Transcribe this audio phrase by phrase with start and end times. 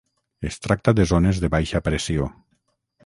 [0.49, 2.29] Es tracta de zones de baixa pressió.